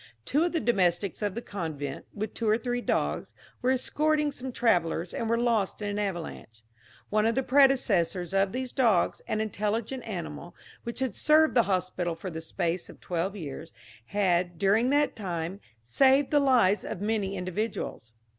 Two 0.25 0.43
of 0.45 0.51
the 0.51 0.59
domestics 0.59 1.21
of 1.21 1.35
the 1.35 1.43
convent, 1.43 2.05
with 2.11 2.33
two 2.33 2.49
or 2.49 2.57
three 2.57 2.81
dogs, 2.81 3.35
were 3.61 3.69
escorting 3.69 4.31
some 4.31 4.51
travellers, 4.51 5.13
and 5.13 5.29
were 5.29 5.37
lost 5.37 5.79
in 5.79 5.89
an 5.89 5.99
avalanche. 5.99 6.63
One 7.11 7.27
of 7.27 7.35
the 7.35 7.43
predecessors 7.43 8.33
of 8.33 8.51
these 8.51 8.71
dogs, 8.71 9.21
an 9.27 9.41
intelligent 9.41 10.03
animal, 10.03 10.55
which 10.85 11.01
had 11.01 11.15
served 11.15 11.53
the 11.53 11.61
hospital 11.69 12.15
for 12.15 12.31
the 12.31 12.41
space 12.41 12.89
of 12.89 12.99
twelve 12.99 13.35
years, 13.35 13.71
had, 14.07 14.57
during 14.57 14.89
that 14.89 15.15
time, 15.15 15.59
saved 15.83 16.31
the 16.31 16.39
lives 16.39 16.83
of 16.83 16.99
many 16.99 17.35
individuals. 17.37 18.11